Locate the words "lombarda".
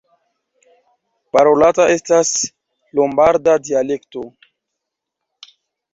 3.01-3.59